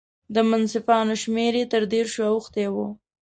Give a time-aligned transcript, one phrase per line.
[0.33, 2.75] د مصنفاتو شمېر یې تر دېرشو اوښتی و.